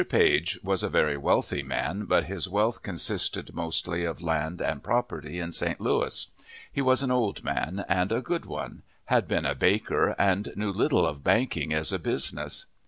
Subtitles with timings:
[0.09, 5.37] Page was a very wealthy man, but his wealth consisted mostly of land and property
[5.39, 5.79] in St.
[5.79, 6.25] Louis.
[6.73, 8.81] He was an old man, and a good one;
[9.13, 12.65] had been a baker, and knew little of banking as a business.